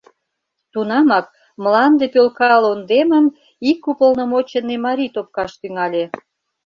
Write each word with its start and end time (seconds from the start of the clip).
Тунамак 0.71 1.25
мланде 1.63 2.05
пӧлка 2.13 2.47
лондемым 2.63 3.25
ик 3.69 3.79
уполномоченный 3.89 4.79
марий 4.85 5.11
топкаш 5.15 5.51
тӱҥале. 5.61 6.03